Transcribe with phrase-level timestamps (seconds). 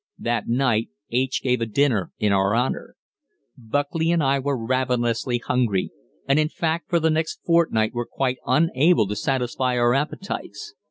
[0.17, 1.43] That night H.
[1.43, 2.95] gave a dinner in our honor.
[3.55, 5.91] Buckley and I were ravenously hungry,
[6.27, 10.73] and in fact for the next fortnight were quite unable to satisfy our appetites.